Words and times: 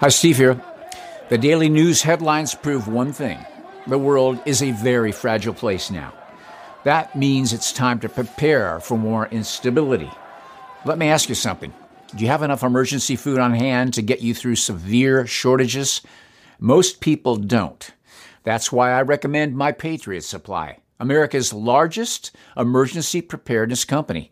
Hi, 0.00 0.10
Steve 0.10 0.36
here. 0.36 0.60
The 1.30 1.38
daily 1.38 1.70
news 1.70 2.02
headlines 2.02 2.54
prove 2.54 2.86
one 2.86 3.14
thing 3.14 3.38
the 3.86 3.96
world 3.96 4.38
is 4.44 4.62
a 4.62 4.72
very 4.72 5.10
fragile 5.10 5.54
place 5.54 5.90
now. 5.90 6.12
That 6.84 7.16
means 7.16 7.54
it's 7.54 7.72
time 7.72 8.00
to 8.00 8.10
prepare 8.10 8.78
for 8.78 8.98
more 8.98 9.26
instability. 9.28 10.10
Let 10.84 10.98
me 10.98 11.08
ask 11.08 11.30
you 11.30 11.34
something. 11.34 11.72
Do 12.14 12.22
you 12.22 12.28
have 12.28 12.42
enough 12.42 12.62
emergency 12.62 13.16
food 13.16 13.38
on 13.38 13.54
hand 13.54 13.94
to 13.94 14.02
get 14.02 14.20
you 14.20 14.34
through 14.34 14.56
severe 14.56 15.26
shortages? 15.26 16.02
Most 16.58 17.00
people 17.00 17.36
don't. 17.36 17.90
That's 18.42 18.70
why 18.70 18.90
I 18.90 19.00
recommend 19.00 19.56
My 19.56 19.72
Patriot 19.72 20.24
Supply, 20.24 20.76
America's 21.00 21.54
largest 21.54 22.36
emergency 22.54 23.22
preparedness 23.22 23.86
company. 23.86 24.30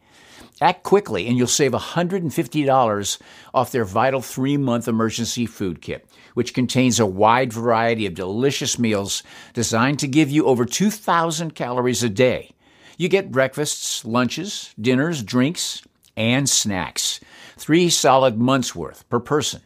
Act 0.60 0.84
quickly 0.84 1.26
and 1.26 1.36
you'll 1.36 1.46
save 1.46 1.72
$150 1.72 3.18
off 3.52 3.72
their 3.72 3.84
vital 3.84 4.22
three 4.22 4.56
month 4.56 4.86
emergency 4.86 5.46
food 5.46 5.80
kit, 5.80 6.06
which 6.34 6.54
contains 6.54 7.00
a 7.00 7.06
wide 7.06 7.52
variety 7.52 8.06
of 8.06 8.14
delicious 8.14 8.78
meals 8.78 9.22
designed 9.52 9.98
to 9.98 10.06
give 10.06 10.30
you 10.30 10.46
over 10.46 10.64
2,000 10.64 11.54
calories 11.54 12.02
a 12.02 12.08
day. 12.08 12.50
You 12.96 13.08
get 13.08 13.32
breakfasts, 13.32 14.04
lunches, 14.04 14.72
dinners, 14.80 15.24
drinks, 15.24 15.82
and 16.16 16.48
snacks. 16.48 17.18
Three 17.56 17.90
solid 17.90 18.38
months 18.38 18.74
worth 18.74 19.08
per 19.08 19.18
person. 19.18 19.62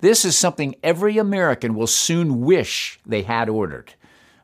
This 0.00 0.24
is 0.24 0.38
something 0.38 0.76
every 0.82 1.18
American 1.18 1.74
will 1.74 1.88
soon 1.88 2.42
wish 2.42 3.00
they 3.04 3.22
had 3.22 3.48
ordered. 3.48 3.94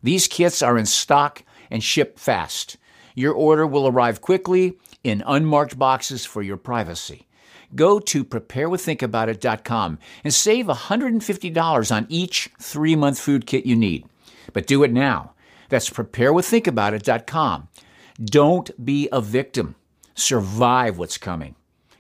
These 0.03 0.27
kits 0.27 0.63
are 0.63 0.77
in 0.77 0.87
stock 0.87 1.45
and 1.71 1.83
ship 1.83 2.19
fast. 2.19 2.77
Your 3.15 3.33
order 3.33 3.67
will 3.67 3.87
arrive 3.87 4.21
quickly 4.21 4.77
in 5.05 5.23
unmarked 5.27 5.79
boxes 5.79 6.25
for 6.25 6.43
your 6.43 6.57
privacy. 6.57 7.29
Go 7.75 7.99
to 8.01 8.25
preparewiththinkaboutit.com 8.25 9.99
and 10.25 10.35
save 10.35 10.67
$150 10.67 11.95
on 11.95 12.07
each 12.09 12.51
three 12.61 12.97
month 12.97 13.19
food 13.19 13.47
kit 13.47 13.67
you 13.67 13.77
need. 13.77 14.07
But 14.53 14.67
do 14.67 14.83
it 14.83 14.93
now. 14.93 15.33
That's 15.69 15.91
preparewiththinkaboutit.com. 15.91 17.69
Don't 18.25 18.85
be 18.85 19.09
a 19.11 19.21
victim. 19.21 19.75
Survive 20.15 20.99
what's 20.99 21.19
coming. 21.19 21.57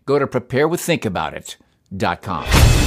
Go 0.06 0.18
to 0.18 0.26
preparewiththinkaboutit.com. 0.26 2.83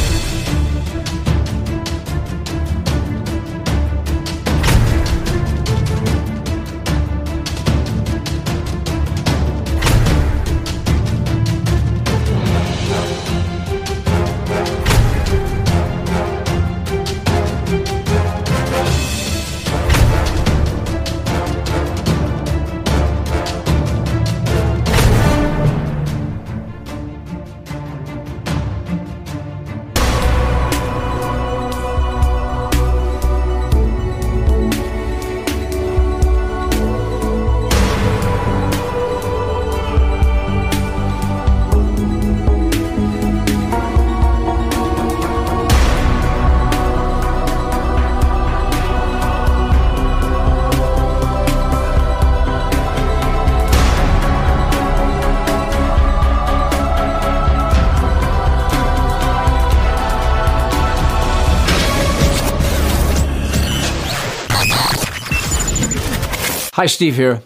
Hi, 66.78 66.86
Steve 66.86 67.16
here. 67.16 67.42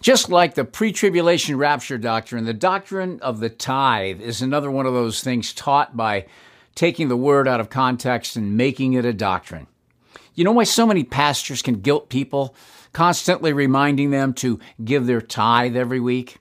Just 0.00 0.30
like 0.30 0.54
the 0.54 0.64
pre 0.64 0.92
tribulation 0.92 1.58
rapture 1.58 1.98
doctrine, 1.98 2.46
the 2.46 2.54
doctrine 2.54 3.20
of 3.20 3.38
the 3.38 3.50
tithe 3.50 4.22
is 4.22 4.40
another 4.40 4.70
one 4.70 4.86
of 4.86 4.94
those 4.94 5.22
things 5.22 5.52
taught 5.52 5.94
by 5.94 6.24
taking 6.74 7.08
the 7.08 7.16
word 7.18 7.46
out 7.46 7.60
of 7.60 7.68
context 7.68 8.34
and 8.34 8.56
making 8.56 8.94
it 8.94 9.04
a 9.04 9.12
doctrine. 9.12 9.66
You 10.34 10.44
know 10.44 10.52
why 10.52 10.64
so 10.64 10.86
many 10.86 11.04
pastors 11.04 11.60
can 11.60 11.82
guilt 11.82 12.08
people, 12.08 12.54
constantly 12.94 13.52
reminding 13.52 14.10
them 14.10 14.32
to 14.36 14.58
give 14.82 15.04
their 15.04 15.20
tithe 15.20 15.76
every 15.76 16.00
week? 16.00 16.38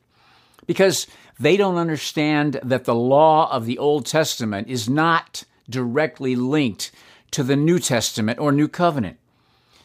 Because 0.66 1.08
they 1.38 1.58
don't 1.58 1.76
understand 1.76 2.62
that 2.64 2.86
the 2.86 2.96
law 2.96 3.52
of 3.52 3.66
the 3.66 3.78
Old 3.78 4.06
Testament 4.06 4.70
is 4.70 4.88
not 4.88 5.44
directly 5.70 6.38
linked 6.38 6.94
to 7.32 7.44
the 7.44 7.58
New 7.58 7.78
Testament 7.78 8.40
or 8.40 8.54
New 8.54 8.70
Covenant. 8.70 9.18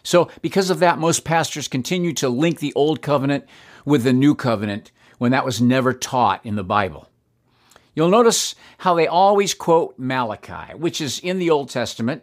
So, 0.06 0.30
because 0.40 0.70
of 0.70 0.78
that, 0.78 1.00
most 1.00 1.24
pastors 1.24 1.66
continue 1.66 2.12
to 2.12 2.28
link 2.28 2.60
the 2.60 2.72
Old 2.74 3.02
Covenant 3.02 3.44
with 3.84 4.04
the 4.04 4.12
New 4.12 4.36
Covenant 4.36 4.92
when 5.18 5.32
that 5.32 5.44
was 5.44 5.60
never 5.60 5.92
taught 5.92 6.46
in 6.46 6.54
the 6.54 6.62
Bible. 6.62 7.08
You'll 7.92 8.08
notice 8.08 8.54
how 8.78 8.94
they 8.94 9.08
always 9.08 9.52
quote 9.52 9.98
Malachi, 9.98 10.76
which 10.76 11.00
is 11.00 11.18
in 11.18 11.40
the 11.40 11.50
Old 11.50 11.70
Testament, 11.70 12.22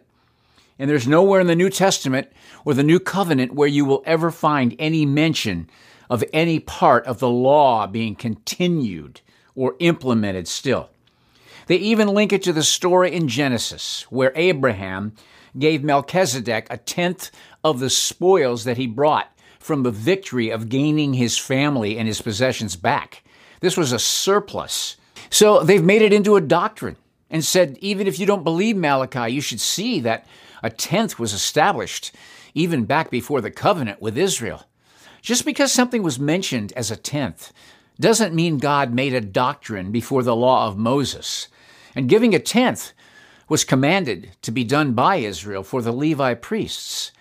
and 0.78 0.88
there's 0.88 1.06
nowhere 1.06 1.42
in 1.42 1.46
the 1.46 1.54
New 1.54 1.68
Testament 1.68 2.32
or 2.64 2.72
the 2.72 2.82
New 2.82 2.98
Covenant 2.98 3.52
where 3.52 3.68
you 3.68 3.84
will 3.84 4.02
ever 4.06 4.30
find 4.30 4.74
any 4.78 5.04
mention 5.04 5.68
of 6.08 6.24
any 6.32 6.60
part 6.60 7.04
of 7.04 7.18
the 7.18 7.28
law 7.28 7.86
being 7.86 8.16
continued 8.16 9.20
or 9.54 9.76
implemented 9.78 10.48
still. 10.48 10.88
They 11.66 11.76
even 11.76 12.08
link 12.08 12.32
it 12.32 12.42
to 12.44 12.52
the 12.54 12.62
story 12.62 13.14
in 13.14 13.28
Genesis, 13.28 14.06
where 14.08 14.32
Abraham 14.36 15.12
gave 15.58 15.84
Melchizedek 15.84 16.66
a 16.70 16.76
tenth 16.76 17.30
of 17.62 17.80
the 17.80 17.90
spoils 17.90 18.64
that 18.64 18.76
he 18.76 18.86
brought 18.86 19.30
from 19.58 19.82
the 19.82 19.90
victory 19.90 20.50
of 20.50 20.68
gaining 20.68 21.14
his 21.14 21.38
family 21.38 21.96
and 21.96 22.06
his 22.06 22.20
possessions 22.20 22.76
back. 22.76 23.24
This 23.60 23.76
was 23.76 23.92
a 23.92 23.98
surplus. 23.98 24.96
So 25.30 25.62
they've 25.62 25.82
made 25.82 26.02
it 26.02 26.12
into 26.12 26.36
a 26.36 26.40
doctrine 26.40 26.96
and 27.30 27.44
said, 27.44 27.78
even 27.80 28.06
if 28.06 28.18
you 28.18 28.26
don't 28.26 28.44
believe 28.44 28.76
Malachi, 28.76 29.32
you 29.32 29.40
should 29.40 29.60
see 29.60 30.00
that 30.00 30.26
a 30.62 30.70
tenth 30.70 31.18
was 31.18 31.32
established 31.32 32.14
even 32.54 32.84
back 32.84 33.10
before 33.10 33.40
the 33.40 33.50
covenant 33.50 34.00
with 34.00 34.18
Israel. 34.18 34.64
Just 35.22 35.44
because 35.44 35.72
something 35.72 36.02
was 36.02 36.18
mentioned 36.18 36.72
as 36.76 36.90
a 36.90 36.96
tenth 36.96 37.52
doesn't 37.98 38.34
mean 38.34 38.58
God 38.58 38.92
made 38.92 39.14
a 39.14 39.20
doctrine 39.20 39.90
before 39.90 40.22
the 40.22 40.36
law 40.36 40.68
of 40.68 40.76
Moses. 40.76 41.48
And 41.94 42.08
giving 42.08 42.34
a 42.34 42.38
tenth 42.38 42.92
was 43.48 43.64
commanded 43.64 44.30
to 44.42 44.50
be 44.50 44.64
done 44.64 44.92
by 44.92 45.16
Israel 45.16 45.62
for 45.62 45.82
the 45.82 45.92
Levi 45.92 46.34
priests. 46.34 47.12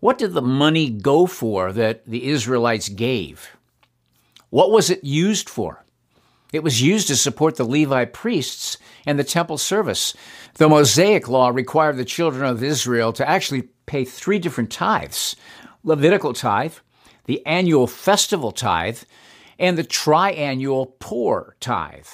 What 0.00 0.18
did 0.18 0.34
the 0.34 0.42
money 0.42 0.90
go 0.90 1.26
for 1.26 1.72
that 1.72 2.06
the 2.06 2.28
Israelites 2.28 2.88
gave? 2.88 3.56
What 4.50 4.70
was 4.70 4.90
it 4.90 5.02
used 5.02 5.48
for? 5.48 5.84
It 6.52 6.62
was 6.62 6.82
used 6.82 7.08
to 7.08 7.16
support 7.16 7.56
the 7.56 7.64
Levi 7.64 8.04
priests 8.04 8.78
and 9.06 9.18
the 9.18 9.24
temple 9.24 9.58
service. 9.58 10.14
The 10.54 10.68
Mosaic 10.68 11.28
law 11.28 11.48
required 11.48 11.96
the 11.96 12.04
children 12.04 12.44
of 12.44 12.62
Israel 12.62 13.12
to 13.14 13.28
actually 13.28 13.62
pay 13.86 14.04
three 14.04 14.38
different 14.38 14.70
tithes 14.70 15.36
Levitical 15.82 16.32
tithe, 16.32 16.74
the 17.26 17.44
annual 17.44 17.86
festival 17.86 18.52
tithe, 18.52 19.00
and 19.58 19.76
the 19.76 19.84
triannual 19.84 20.92
poor 20.98 21.56
tithe. 21.60 22.06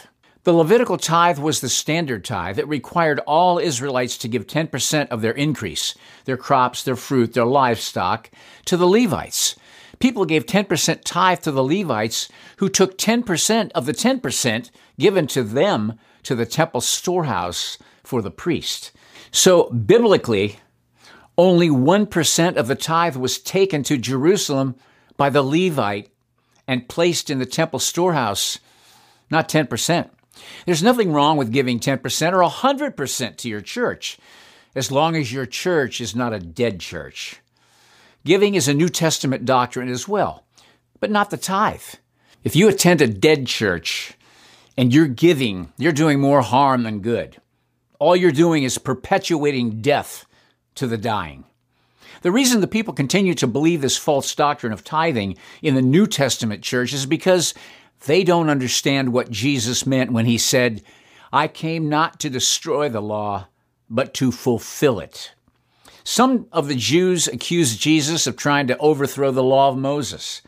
The 0.51 0.57
Levitical 0.57 0.99
tithe 0.99 1.39
was 1.39 1.61
the 1.61 1.69
standard 1.69 2.25
tithe 2.25 2.57
that 2.57 2.67
required 2.67 3.21
all 3.21 3.61
Israelites 3.61 4.19
to 4.19 4.27
give 4.27 4.49
10% 4.49 5.07
of 5.07 5.23
their 5.23 5.31
increase, 5.31 5.95
their 6.25 6.37
crops, 6.37 6.83
their 6.83 6.97
fruit, 6.97 7.35
their 7.35 7.47
livestock, 7.47 8.29
to 8.65 8.77
the 8.77 8.89
Levites. 8.89 9.55
People 10.01 10.25
gave 10.25 10.47
10% 10.47 11.03
tithe 11.05 11.39
to 11.43 11.53
the 11.53 11.63
Levites, 11.63 12.29
who 12.57 12.69
took 12.69 12.99
10% 12.99 13.71
of 13.77 13.87
the 13.87 13.93
10% 13.93 14.71
given 14.99 15.29
to 15.29 15.45
them 15.45 15.97
to 16.25 16.35
the 16.35 16.47
temple 16.47 16.81
storehouse 16.81 17.79
for 18.03 18.21
the 18.21 18.33
priest. 18.33 18.91
So, 19.31 19.71
biblically, 19.71 20.59
only 21.39 21.69
1% 21.69 22.57
of 22.57 22.67
the 22.67 22.75
tithe 22.75 23.15
was 23.15 23.39
taken 23.39 23.85
to 23.85 23.97
Jerusalem 23.97 24.75
by 25.17 25.31
the 25.31 25.45
Levite 25.45 26.11
and 26.67 26.89
placed 26.89 27.31
in 27.31 27.39
the 27.39 27.47
temple 27.47 27.79
storehouse, 27.79 28.59
not 29.31 29.49
10%. 29.49 30.11
There's 30.67 30.83
nothing 30.83 31.13
wrong 31.13 31.37
with 31.37 31.53
giving 31.53 31.81
10% 31.81 32.33
or 32.33 32.43
100% 32.49 33.37
to 33.37 33.49
your 33.49 33.61
church, 33.61 34.19
as 34.75 34.91
long 34.91 35.17
as 35.17 35.33
your 35.33 35.47
church 35.47 36.01
is 36.01 36.15
not 36.15 36.33
a 36.33 36.39
dead 36.39 36.81
church. 36.81 37.41
Giving 38.25 38.55
is 38.55 38.69
a 38.69 38.75
New 38.75 38.89
Testament 38.89 39.45
doctrine 39.45 39.89
as 39.89 40.07
well, 40.07 40.45
but 41.01 41.11
not 41.11 41.31
the 41.31 41.37
tithe. 41.37 41.81
If 42.45 42.55
you 42.55 42.69
attend 42.69 43.01
a 43.01 43.07
dead 43.07 43.47
church 43.47 44.13
and 44.77 44.95
you're 44.95 45.07
giving, 45.09 45.73
you're 45.77 45.93
doing 45.93 46.21
more 46.21 46.43
harm 46.43 46.83
than 46.85 47.01
good. 47.01 47.37
all 48.01 48.17
you're 48.17 48.33
doing 48.33 48.65
is 48.65 48.79
perpetuating 48.79 49.83
death 49.83 50.25
to 50.75 50.87
the 50.89 50.99
dying. 50.99 51.45
The 52.23 52.33
reason 52.33 52.61
the 52.61 52.67
people 52.67 52.93
continue 52.93 53.35
to 53.35 53.47
believe 53.47 53.83
this 53.83 53.97
false 53.97 54.35
doctrine 54.35 54.73
of 54.73 54.83
tithing 54.83 55.37
in 55.63 55.75
the 55.75 55.83
New 55.83 56.07
Testament 56.07 56.63
church 56.63 56.93
is 56.93 57.07
because 57.07 57.55
they 58.07 58.25
don't 58.25 58.49
understand 58.49 59.13
what 59.13 59.31
Jesus 59.31 59.87
meant 59.87 60.13
when 60.13 60.27
he 60.27 60.39
said, 60.39 60.83
I 61.33 61.49
came 61.49 61.89
not 61.89 62.19
to 62.21 62.31
destroy 62.31 62.89
the 62.89 63.03
law, 63.03 63.49
but 63.89 64.15
to 64.15 64.33
fulfill 64.33 65.01
it. 65.01 65.33
Some 66.03 66.47
of 66.51 66.67
the 66.67 66.75
Jews 66.75 67.29
accused 67.29 67.81
Jesus 67.81 68.27
of 68.27 68.37
trying 68.37 68.67
to 68.69 68.79
overthrow 68.79 69.31
the 69.31 69.43
law 69.43 69.69
of 69.69 69.77
Moses. 69.77 70.43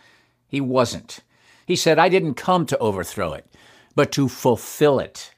He 0.49 0.61
wasn't. 0.61 1.21
He 1.67 1.77
said, 1.77 1.99
I 1.99 2.09
didn't 2.09 2.35
come 2.35 2.67
to 2.67 2.79
overthrow 2.79 3.33
it, 3.35 3.47
but 3.95 4.11
to 4.13 4.29
fulfill 4.29 4.99
it. 4.99 5.33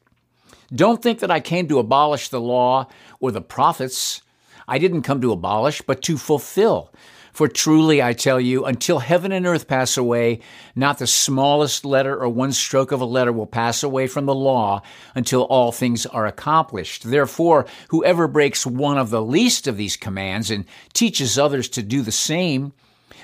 Don't 0.75 1.03
think 1.03 1.19
that 1.19 1.31
I 1.31 1.41
came 1.41 1.69
to 1.69 1.79
abolish 1.79 2.29
the 2.29 2.41
law 2.41 2.89
or 3.21 3.31
the 3.31 3.41
prophets. 3.41 4.23
I 4.67 4.79
didn't 4.79 5.03
come 5.03 5.21
to 5.21 5.33
abolish, 5.33 5.83
but 5.83 6.01
to 6.03 6.17
fulfill. 6.17 6.93
For 7.35 7.49
truly 7.49 8.01
I 8.01 8.13
tell 8.13 8.41
you, 8.41 8.65
until 8.65 9.01
heaven 9.01 9.33
and 9.33 9.45
earth 9.45 9.67
pass 9.67 9.97
away, 9.97 10.39
not 10.77 10.99
the 10.99 11.07
smallest 11.09 11.85
letter 11.85 12.17
or 12.17 12.29
one 12.29 12.53
stroke 12.53 12.93
of 12.93 13.01
a 13.01 13.05
letter 13.05 13.33
will 13.33 13.49
pass 13.49 13.83
away 13.83 14.07
from 14.07 14.27
the 14.27 14.35
law 14.35 14.83
until 15.17 15.43
all 15.43 15.73
things 15.73 16.07
are 16.07 16.29
accomplished. 16.29 17.03
Therefore, 17.03 17.67
whoever 17.89 18.29
breaks 18.29 18.65
one 18.65 18.99
of 18.99 19.11
the 19.11 19.21
least 19.21 19.67
of 19.67 19.77
these 19.77 19.97
commands 19.97 20.49
and 20.49 20.65
teaches 20.93 21.37
others 21.37 21.69
to 21.71 21.83
do 21.83 22.03
the 22.03 22.13
same 22.13 22.73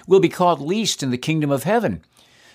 will 0.09 0.19
be 0.19 0.29
called 0.29 0.61
least 0.61 1.05
in 1.05 1.11
the 1.11 1.17
kingdom 1.17 1.53
of 1.53 1.63
heaven. 1.63 2.03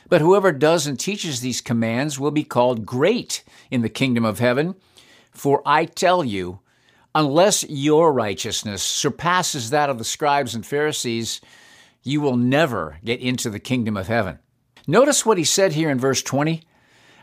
But 0.10 0.20
whoever 0.20 0.52
does 0.52 0.86
and 0.86 1.00
teaches 1.00 1.40
these 1.40 1.62
commands 1.62 2.20
will 2.20 2.32
be 2.32 2.44
called 2.44 2.86
great 2.86 3.46
in 3.72 3.82
the 3.82 3.88
kingdom 3.88 4.26
of 4.26 4.40
heaven. 4.40 4.76
For 5.32 5.62
I 5.66 5.86
tell 5.86 6.22
you, 6.22 6.60
unless 7.16 7.64
your 7.70 8.12
righteousness 8.14 8.84
surpasses 8.84 9.70
that 9.70 9.90
of 9.90 9.98
the 9.98 10.04
scribes 10.04 10.54
and 10.54 10.66
Pharisees, 10.66 11.40
you 12.04 12.20
will 12.22 12.36
never 12.36 12.98
get 13.04 13.22
into 13.22 13.50
the 13.50 13.60
kingdom 13.60 13.96
of 13.96 14.08
heaven. 14.08 14.38
Notice 14.86 15.26
what 15.26 15.38
he 15.40 15.46
said 15.46 15.72
here 15.72 15.90
in 15.90 15.98
verse 15.98 16.22
20 16.22 16.62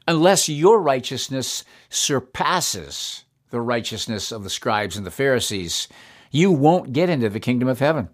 unless 0.09 0.49
your 0.49 0.83
righteousness 0.83 1.65
surpasses 1.89 3.23
the 3.51 3.61
righteousness 3.61 4.33
of 4.33 4.43
the 4.43 4.51
scribes 4.51 4.97
and 4.97 5.07
the 5.07 5.13
Pharisees, 5.13 5.87
you 6.33 6.51
won't 6.51 6.93
get 6.93 7.09
into 7.09 7.29
the 7.29 7.39
kingdom 7.39 7.69
of 7.69 7.79
heaven. 7.79 8.09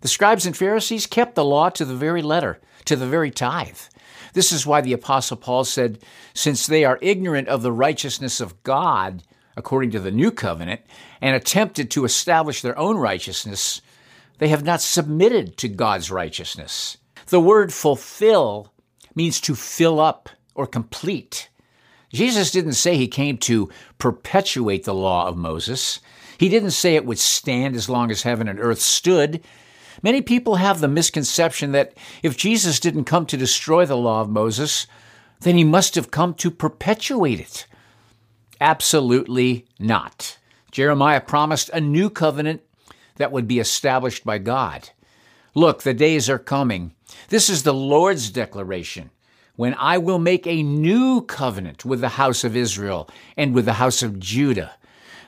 The 0.00 0.08
scribes 0.08 0.46
and 0.46 0.56
Pharisees 0.56 1.06
kept 1.06 1.34
the 1.34 1.44
law 1.44 1.68
to 1.70 1.84
the 1.84 1.94
very 1.94 2.22
letter, 2.22 2.60
to 2.86 2.96
the 2.96 3.06
very 3.06 3.30
tithe. 3.30 3.78
This 4.32 4.52
is 4.52 4.66
why 4.66 4.80
the 4.80 4.94
Apostle 4.94 5.36
Paul 5.36 5.64
said, 5.64 5.98
Since 6.32 6.66
they 6.66 6.84
are 6.84 6.98
ignorant 7.02 7.48
of 7.48 7.60
the 7.60 7.72
righteousness 7.72 8.40
of 8.40 8.62
God, 8.62 9.22
according 9.56 9.90
to 9.90 10.00
the 10.00 10.10
new 10.10 10.30
covenant, 10.30 10.80
and 11.20 11.36
attempted 11.36 11.90
to 11.90 12.04
establish 12.04 12.62
their 12.62 12.78
own 12.78 12.96
righteousness, 12.96 13.80
they 14.38 14.48
have 14.48 14.64
not 14.64 14.80
submitted 14.80 15.56
to 15.56 15.68
God's 15.68 16.10
righteousness. 16.10 16.96
The 17.26 17.40
word 17.40 17.72
fulfill 17.72 18.72
means 19.14 19.40
to 19.42 19.54
fill 19.54 20.00
up 20.00 20.28
or 20.54 20.66
complete. 20.66 21.48
Jesus 22.12 22.50
didn't 22.50 22.74
say 22.74 22.96
he 22.96 23.08
came 23.08 23.38
to 23.38 23.70
perpetuate 23.98 24.84
the 24.84 24.94
law 24.94 25.28
of 25.28 25.36
Moses. 25.36 26.00
He 26.38 26.48
didn't 26.48 26.72
say 26.72 26.94
it 26.94 27.06
would 27.06 27.18
stand 27.18 27.74
as 27.74 27.88
long 27.88 28.10
as 28.10 28.22
heaven 28.22 28.48
and 28.48 28.58
earth 28.60 28.80
stood. 28.80 29.42
Many 30.02 30.20
people 30.22 30.56
have 30.56 30.80
the 30.80 30.88
misconception 30.88 31.72
that 31.72 31.96
if 32.22 32.36
Jesus 32.36 32.80
didn't 32.80 33.04
come 33.04 33.26
to 33.26 33.36
destroy 33.36 33.86
the 33.86 33.96
law 33.96 34.20
of 34.20 34.28
Moses, 34.28 34.86
then 35.40 35.56
he 35.56 35.64
must 35.64 35.94
have 35.94 36.10
come 36.10 36.34
to 36.34 36.50
perpetuate 36.50 37.40
it. 37.40 37.66
Absolutely 38.62 39.66
not. 39.80 40.38
Jeremiah 40.70 41.20
promised 41.20 41.68
a 41.70 41.80
new 41.80 42.08
covenant 42.08 42.62
that 43.16 43.32
would 43.32 43.48
be 43.48 43.58
established 43.58 44.24
by 44.24 44.38
God. 44.38 44.90
Look, 45.52 45.82
the 45.82 45.92
days 45.92 46.30
are 46.30 46.38
coming. 46.38 46.94
This 47.28 47.50
is 47.50 47.64
the 47.64 47.74
Lord's 47.74 48.30
declaration 48.30 49.10
when 49.56 49.74
I 49.80 49.98
will 49.98 50.20
make 50.20 50.46
a 50.46 50.62
new 50.62 51.22
covenant 51.22 51.84
with 51.84 52.00
the 52.00 52.10
house 52.10 52.44
of 52.44 52.54
Israel 52.54 53.10
and 53.36 53.52
with 53.52 53.64
the 53.64 53.72
house 53.72 54.00
of 54.00 54.20
Judah. 54.20 54.76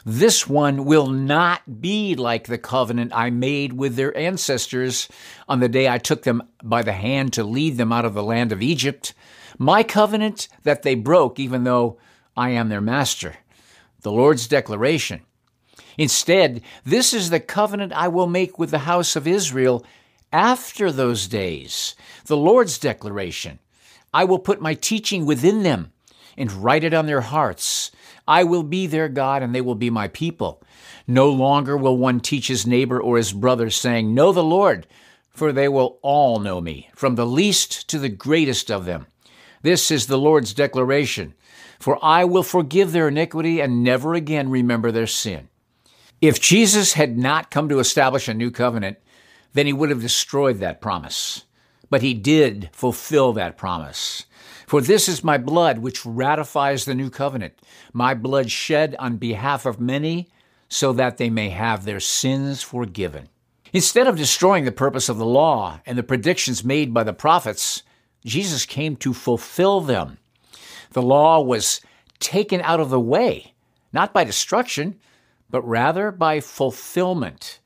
This 0.07 0.47
one 0.47 0.85
will 0.85 1.09
not 1.09 1.81
be 1.81 2.15
like 2.15 2.47
the 2.47 2.57
covenant 2.57 3.11
I 3.13 3.31
made 3.31 3.73
with 3.73 3.97
their 3.97 4.17
ancestors 4.17 5.09
on 5.49 5.59
the 5.59 5.69
day 5.69 5.89
I 5.89 5.99
took 5.99 6.23
them 6.23 6.41
by 6.63 6.83
the 6.83 6.93
hand 6.93 7.33
to 7.33 7.43
lead 7.43 7.79
them 7.79 7.91
out 7.91 8.05
of 8.05 8.15
the 8.15 8.23
land 8.23 8.53
of 8.53 8.63
Egypt. 8.63 9.13
My 9.59 9.83
covenant 9.83 10.47
that 10.63 10.85
they 10.85 10.95
broke, 10.95 11.41
even 11.41 11.65
though 11.65 11.99
I 12.37 12.51
am 12.51 12.69
their 12.69 12.81
master. 12.81 13.37
The 14.03 14.13
Lord's 14.13 14.49
declaration. 14.49 15.23
Instead, 15.97 16.63
this 16.85 17.13
is 17.13 17.31
the 17.31 17.41
covenant 17.41 17.93
I 17.93 18.09
will 18.09 18.27
make 18.27 18.59
with 18.59 18.71
the 18.71 18.81
house 18.81 19.17
of 19.17 19.27
Israel 19.27 19.85
after 20.33 20.91
those 20.91 21.29
days. 21.29 21.95
The 22.27 22.37
Lord's 22.37 22.79
declaration. 22.79 23.61
I 24.13 24.25
will 24.25 24.39
put 24.39 24.61
my 24.61 24.75
teaching 24.75 25.27
within 25.27 25.63
them 25.63 25.93
and 26.37 26.51
write 26.53 26.85
it 26.85 26.95
on 26.95 27.07
their 27.07 27.21
hearts. 27.21 27.91
I 28.27 28.45
will 28.45 28.63
be 28.63 28.87
their 28.87 29.09
God 29.09 29.43
and 29.43 29.55
they 29.55 29.61
will 29.61 29.75
be 29.75 29.91
my 29.91 30.09
people. 30.09 30.63
No 31.07 31.31
longer 31.31 31.77
will 31.77 31.97
one 31.97 32.21
teach 32.21 32.49
his 32.49 32.67
neighbor 32.67 33.01
or 33.01 33.17
his 33.17 33.33
brother, 33.33 33.71
saying, 33.71 34.15
Know 34.15 34.33
the 34.33 34.43
Lord, 34.43 34.87
for 35.31 35.53
they 35.53 35.69
will 35.69 35.99
all 36.03 36.39
know 36.41 36.61
me, 36.61 36.89
from 36.95 37.15
the 37.15 37.27
least 37.27 37.89
to 37.89 37.99
the 37.99 38.09
greatest 38.09 38.71
of 38.71 38.87
them. 38.87 39.07
This 39.65 39.91
is 39.91 40.07
the 40.07 40.19
Lord's 40.19 40.53
declaration. 40.53 41.33
For 41.81 41.99
I 42.05 42.25
will 42.25 42.43
forgive 42.43 42.93
their 42.93 43.09
iniquity 43.09 43.61
and 43.61 43.83
never 43.83 44.13
again 44.13 44.51
remember 44.51 44.93
their 44.93 45.07
sin. 45.07 45.49
If 46.21 46.39
Jesus 46.39 46.93
had 46.93 47.17
not 47.17 47.51
come 47.51 47.71
to 47.71 47.79
establish 47.79 48.29
a 48.29 48.35
new 48.35 48.51
covenant, 48.51 48.99
then 49.55 49.65
he 49.65 49.73
would 49.73 49.89
have 49.89 50.03
destroyed 50.03 50.59
that 50.59 50.83
promise. 50.83 51.47
But 51.89 52.03
he 52.03 52.13
did 52.13 52.69
fulfill 52.73 53.33
that 53.33 53.57
promise. 53.57 54.27
For 54.67 54.83
this 54.83 55.09
is 55.09 55.25
my 55.25 55.39
blood, 55.39 55.79
which 55.79 56.05
ratifies 56.05 56.85
the 56.85 56.95
new 56.95 57.09
covenant, 57.09 57.55
my 57.95 58.13
blood 58.13 58.51
shed 58.51 58.95
on 58.99 59.17
behalf 59.17 59.65
of 59.65 59.81
many, 59.81 60.29
so 60.69 60.93
that 60.93 61.17
they 61.17 61.31
may 61.31 61.49
have 61.49 61.87
their 61.87 62.01
sins 62.01 62.63
forgiven. 62.63 63.31
Instead 63.73 64.07
of 64.07 64.19
destroying 64.19 64.67
the 64.67 64.73
purpose 64.73 65.09
of 65.09 65.17
the 65.17 65.25
law 65.25 65.81
and 65.87 65.97
the 65.97 66.03
predictions 66.03 66.65
made 66.65 66.93
by 66.93 67.03
the 67.03 67.15
prophets, 67.15 67.83
Jesus 68.25 68.67
came 68.67 68.97
to 68.97 69.13
fulfill 69.13 69.81
them. 69.81 70.19
The 70.93 71.03
law 71.03 71.41
was 71.41 71.81
taken 72.21 72.61
out 72.63 72.81
of 72.81 72.91
the 72.91 73.01
way, 73.01 73.55
not 73.93 74.13
by 74.13 74.25
destruction, 74.25 74.99
but 75.51 75.67
rather 75.67 76.11
by 76.11 76.41
fulfillment. 76.41 77.61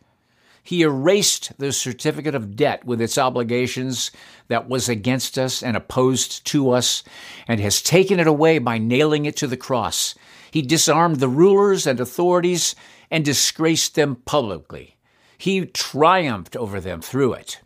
He 0.63 0.83
erased 0.83 1.53
the 1.59 1.73
certificate 1.73 2.35
of 2.35 2.55
debt 2.55 2.85
with 2.85 3.01
its 3.01 3.17
obligations 3.17 4.11
that 4.49 4.69
was 4.69 4.89
against 4.89 5.39
us 5.39 5.63
and 5.63 5.77
opposed 5.77 6.45
to 6.47 6.73
us, 6.73 7.03
and 7.47 7.61
has 7.61 7.81
taken 7.81 8.21
it 8.21 8.27
away 8.27 8.59
by 8.59 8.77
nailing 8.77 9.25
it 9.25 9.37
to 9.37 9.47
the 9.47 9.57
cross. 9.57 10.15
He 10.51 10.61
disarmed 10.61 11.17
the 11.17 11.29
rulers 11.29 11.87
and 11.87 11.99
authorities 12.01 12.75
and 13.11 13.25
disgraced 13.25 13.95
them 13.95 14.17
publicly. 14.17 14.97
He 15.39 15.65
triumphed 15.65 16.57
over 16.57 16.81
them 16.81 17.01
through 17.01 17.35
it. 17.35 17.61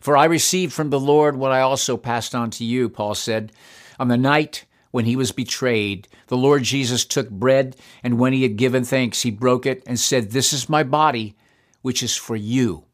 For 0.00 0.16
I 0.16 0.24
received 0.24 0.72
from 0.72 0.90
the 0.90 1.00
Lord 1.00 1.36
what 1.36 1.52
I 1.52 1.60
also 1.60 1.96
passed 1.96 2.34
on 2.34 2.50
to 2.52 2.64
you, 2.64 2.88
Paul 2.88 3.14
said. 3.14 3.52
On 3.98 4.08
the 4.08 4.16
night 4.16 4.64
when 4.90 5.04
he 5.04 5.16
was 5.16 5.32
betrayed, 5.32 6.08
the 6.28 6.36
Lord 6.36 6.62
Jesus 6.62 7.04
took 7.04 7.30
bread, 7.30 7.76
and 8.02 8.18
when 8.18 8.32
he 8.32 8.42
had 8.42 8.56
given 8.56 8.84
thanks, 8.84 9.22
he 9.22 9.30
broke 9.30 9.66
it 9.66 9.82
and 9.86 9.98
said, 9.98 10.30
This 10.30 10.52
is 10.52 10.68
my 10.68 10.82
body, 10.82 11.36
which 11.82 12.02
is 12.02 12.16
for 12.16 12.36
you. 12.36 12.84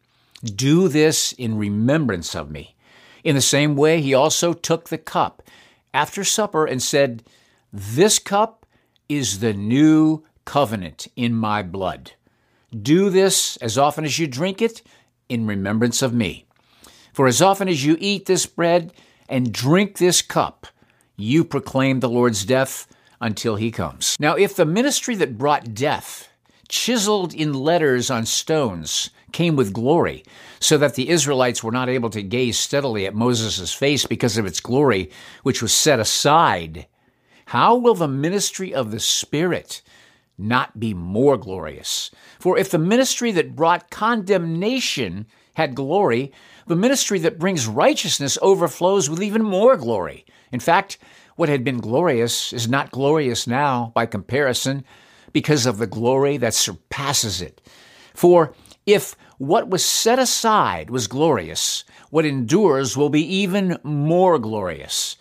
Do 0.45 0.89
this 0.89 1.33
in 1.33 1.57
remembrance 1.57 2.35
of 2.35 2.51
me. 2.51 2.75
In 3.23 3.35
the 3.35 3.41
same 3.41 3.77
way, 3.77 4.01
he 4.01 4.13
also 4.13 4.53
took 4.53 4.89
the 4.89 4.99
cup 4.99 5.43
after 5.93 6.25
supper 6.25 6.67
and 6.67 6.83
said, 6.83 7.23
This 7.73 8.19
cup 8.19 8.67
is 9.09 9.41
the 9.41 9.55
new 9.55 10.25
covenant 10.45 11.09
in 11.17 11.35
my 11.35 11.63
blood. 11.63 12.13
Do 12.71 13.09
this 13.09 13.57
as 13.59 13.79
often 13.79 14.05
as 14.05 14.19
you 14.19 14.27
drink 14.27 14.61
it 14.61 14.83
in 15.29 15.47
remembrance 15.47 16.03
of 16.03 16.13
me. 16.13 16.44
For 17.15 17.29
as 17.29 17.41
often 17.41 17.69
as 17.69 17.85
you 17.85 17.97
eat 18.01 18.27
this 18.27 18.45
bread 18.45 18.93
and 19.29 19.53
drink 19.53 19.99
this 19.99 20.21
cup, 20.21 20.67
you 21.17 21.45
proclaim 21.45 22.01
the 22.01 22.09
Lord's 22.09 22.45
death 22.45 22.89
until 23.21 23.55
he 23.55 23.71
comes. 23.71 24.17
Now, 24.19 24.35
if 24.35 24.57
the 24.57 24.67
ministry 24.67 25.15
that 25.15 25.39
brought 25.39 25.75
death, 25.75 26.29
chiseled 26.69 27.33
in 27.33 27.53
letters 27.53 28.11
on 28.11 28.27
stones, 28.27 29.11
came 29.31 29.55
with 29.55 29.73
glory, 29.73 30.25
so 30.59 30.77
that 30.77 30.97
the 30.97 31.09
Israelites 31.09 31.63
were 31.63 31.71
not 31.71 31.89
able 31.89 32.11
to 32.11 32.21
gaze 32.21 32.59
steadily 32.59 33.07
at 33.07 33.15
Moses' 33.15 33.73
face 33.73 34.07
because 34.07 34.37
of 34.37 34.45
its 34.45 34.59
glory, 34.59 35.09
which 35.45 35.63
was 35.63 35.73
set 35.73 36.01
aside, 36.01 36.89
how 37.47 37.77
will 37.77 37.95
the 37.95 38.09
ministry 38.09 38.75
of 38.75 38.91
the 38.91 38.99
Spirit 38.99 39.83
not 40.37 40.81
be 40.81 40.93
more 40.93 41.37
glorious? 41.37 42.11
For 42.41 42.59
if 42.59 42.71
the 42.71 42.79
ministry 42.79 43.31
that 43.33 43.55
brought 43.55 43.91
condemnation 43.91 45.27
had 45.55 45.75
glory, 45.75 46.33
the 46.67 46.77
ministry 46.77 47.19
that 47.21 47.39
brings 47.39 47.67
righteousness 47.67 48.39
overflows 48.43 49.09
with 49.09 49.23
even 49.23 49.43
more 49.43 49.77
glory. 49.77 50.25
In 50.53 50.61
fact, 50.61 50.99
what 51.37 51.49
had 51.49 51.65
been 51.65 51.79
glorious 51.79 52.53
is 52.53 52.69
not 52.69 52.91
glorious 52.91 53.47
now 53.47 53.93
by 53.95 54.07
comparison, 54.07 54.85
because 55.33 55.67
of 55.67 55.79
the 55.79 55.87
glory 55.87 56.37
that 56.39 56.55
surpasses 56.55 57.43
it. 57.43 57.61
For 58.15 58.55
if 58.87 59.17
what 59.39 59.69
was 59.69 59.85
set 59.85 60.19
aside 60.19 60.89
was 60.89 61.09
glorious, 61.09 61.85
what 62.11 62.25
endures 62.25 62.97
will 62.97 63.11
be 63.11 63.27
even 63.37 63.79
more 63.83 64.39
glorious. 64.39 65.17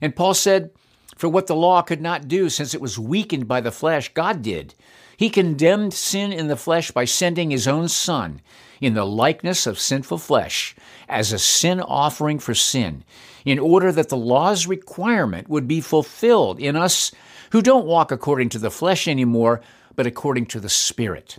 And 0.00 0.14
Paul 0.14 0.34
said, 0.34 0.70
For 1.16 1.28
what 1.28 1.48
the 1.48 1.56
law 1.56 1.82
could 1.82 2.00
not 2.00 2.28
do, 2.28 2.48
since 2.48 2.74
it 2.74 2.80
was 2.80 2.98
weakened 2.98 3.48
by 3.48 3.60
the 3.60 3.72
flesh, 3.72 4.14
God 4.14 4.40
did. 4.40 4.74
He 5.16 5.30
condemned 5.30 5.94
sin 5.94 6.32
in 6.32 6.46
the 6.46 6.56
flesh 6.56 6.90
by 6.92 7.04
sending 7.04 7.50
his 7.50 7.66
own 7.66 7.88
Son 7.88 8.40
in 8.80 8.94
the 8.94 9.04
likeness 9.04 9.66
of 9.66 9.78
sinful 9.78 10.18
flesh 10.18 10.74
as 11.08 11.32
a 11.32 11.38
sin 11.38 11.80
offering 11.80 12.38
for 12.38 12.54
sin, 12.54 13.04
in 13.44 13.58
order 13.58 13.92
that 13.92 14.08
the 14.08 14.16
law's 14.16 14.66
requirement 14.66 15.48
would 15.48 15.68
be 15.68 15.80
fulfilled 15.80 16.58
in 16.58 16.76
us 16.76 17.12
who 17.52 17.62
don't 17.62 17.86
walk 17.86 18.10
according 18.10 18.48
to 18.50 18.58
the 18.58 18.70
flesh 18.70 19.06
anymore, 19.06 19.60
but 19.94 20.06
according 20.06 20.46
to 20.46 20.60
the 20.60 20.68
Spirit. 20.68 21.38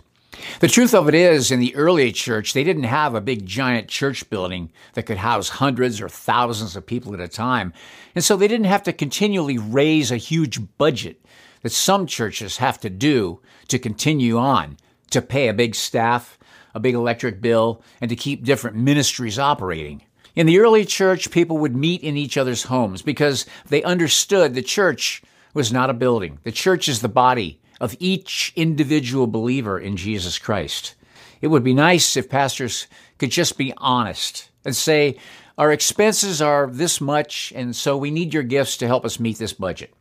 The 0.60 0.68
truth 0.68 0.94
of 0.94 1.08
it 1.08 1.14
is, 1.14 1.50
in 1.50 1.58
the 1.58 1.74
early 1.74 2.12
church, 2.12 2.52
they 2.52 2.64
didn't 2.64 2.84
have 2.84 3.14
a 3.14 3.20
big 3.20 3.44
giant 3.44 3.88
church 3.88 4.28
building 4.30 4.70
that 4.94 5.04
could 5.04 5.18
house 5.18 5.48
hundreds 5.48 6.00
or 6.00 6.08
thousands 6.08 6.76
of 6.76 6.86
people 6.86 7.12
at 7.14 7.20
a 7.20 7.28
time. 7.28 7.72
And 8.14 8.22
so 8.22 8.36
they 8.36 8.48
didn't 8.48 8.66
have 8.66 8.82
to 8.84 8.92
continually 8.92 9.58
raise 9.58 10.10
a 10.10 10.16
huge 10.16 10.60
budget 10.78 11.20
that 11.62 11.72
some 11.72 12.06
churches 12.06 12.58
have 12.58 12.78
to 12.80 12.90
do 12.90 13.40
to 13.68 13.78
continue 13.78 14.38
on, 14.38 14.76
to 15.10 15.20
pay 15.20 15.48
a 15.48 15.54
big 15.54 15.74
staff, 15.74 16.37
a 16.74 16.80
big 16.80 16.94
electric 16.94 17.40
bill, 17.40 17.82
and 18.00 18.08
to 18.08 18.16
keep 18.16 18.44
different 18.44 18.76
ministries 18.76 19.38
operating. 19.38 20.02
In 20.34 20.46
the 20.46 20.60
early 20.60 20.84
church, 20.84 21.30
people 21.30 21.58
would 21.58 21.74
meet 21.74 22.02
in 22.02 22.16
each 22.16 22.36
other's 22.36 22.64
homes 22.64 23.02
because 23.02 23.46
they 23.68 23.82
understood 23.82 24.54
the 24.54 24.62
church 24.62 25.22
was 25.54 25.72
not 25.72 25.90
a 25.90 25.94
building. 25.94 26.38
The 26.44 26.52
church 26.52 26.88
is 26.88 27.00
the 27.00 27.08
body 27.08 27.60
of 27.80 27.96
each 27.98 28.52
individual 28.54 29.26
believer 29.26 29.78
in 29.78 29.96
Jesus 29.96 30.38
Christ. 30.38 30.94
It 31.40 31.48
would 31.48 31.64
be 31.64 31.74
nice 31.74 32.16
if 32.16 32.28
pastors 32.28 32.86
could 33.18 33.30
just 33.30 33.58
be 33.58 33.72
honest 33.76 34.50
and 34.64 34.74
say, 34.74 35.18
Our 35.56 35.72
expenses 35.72 36.42
are 36.42 36.68
this 36.68 37.00
much, 37.00 37.52
and 37.54 37.74
so 37.74 37.96
we 37.96 38.10
need 38.10 38.34
your 38.34 38.42
gifts 38.42 38.76
to 38.78 38.86
help 38.86 39.04
us 39.04 39.20
meet 39.20 39.38
this 39.38 39.52
budget. 39.52 39.92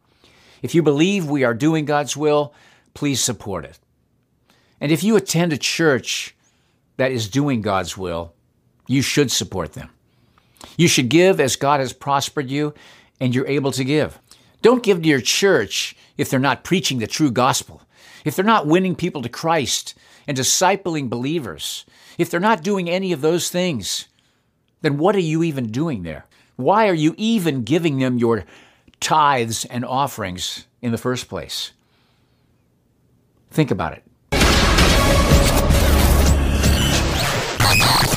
If 0.62 0.76
you 0.76 0.82
believe 0.82 1.26
we 1.26 1.44
are 1.44 1.54
doing 1.54 1.86
God's 1.86 2.18
will, 2.18 2.54
please 2.94 3.22
support 3.22 3.66
it. 3.66 3.80
And 4.80 4.92
if 4.92 5.04
you 5.04 5.16
attend 5.16 5.54
a 5.54 5.58
church 5.58 6.36
that 6.98 7.12
is 7.12 7.30
doing 7.30 7.62
God's 7.62 7.98
will, 7.98 8.34
you 8.88 9.02
should 9.02 9.32
support 9.32 9.74
them. 9.74 9.90
You 10.76 10.88
should 10.88 11.10
give 11.10 11.40
as 11.40 11.56
God 11.56 11.80
has 11.80 11.94
prospered 11.94 12.50
you 12.50 12.74
and 13.20 13.34
you're 13.34 13.48
able 13.48 13.72
to 13.72 13.84
give. 13.84 14.20
Don't 14.62 14.84
give 14.84 15.02
to 15.02 15.10
your 15.10 15.22
church 15.22 15.96
if 16.18 16.30
they're 16.30 16.40
not 16.40 16.64
preaching 16.64 17.00
the 17.00 17.08
true 17.08 17.32
gospel, 17.32 17.82
if 18.26 18.36
they're 18.36 18.44
not 18.44 18.68
winning 18.68 18.96
people 18.96 19.22
to 19.22 19.30
Christ 19.30 19.94
and 20.28 20.38
discipling 20.38 21.10
believers, 21.10 21.86
if 22.18 22.30
they're 22.30 22.40
not 22.40 22.64
doing 22.64 22.90
any 22.90 23.12
of 23.12 23.22
those 23.22 23.50
things, 23.50 24.08
then 24.82 24.98
what 24.98 25.16
are 25.16 25.20
you 25.20 25.44
even 25.44 25.72
doing 25.72 26.04
there? 26.04 26.26
Why 26.56 26.90
are 26.90 26.94
you 26.94 27.14
even 27.18 27.64
giving 27.64 28.00
them 28.00 28.18
your 28.18 28.46
tithes 29.00 29.66
and 29.66 29.86
offerings 29.86 30.66
in 30.82 30.92
the 30.92 30.98
first 30.98 31.30
place? 31.30 31.72
Think 33.52 33.72
about 33.72 33.94
it. 33.94 34.04
Редактор 37.68 37.84
субтитров 37.84 37.86
А.Семкин 37.88 37.98
Корректор 37.98 38.17